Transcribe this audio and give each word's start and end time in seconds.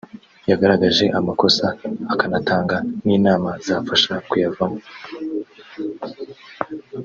yagaragaje 0.49 1.05
amakosa 1.19 1.65
akanatanga 2.13 2.77
n’inama 3.05 3.49
zafasha 3.67 4.13
kuyavamo 4.27 4.79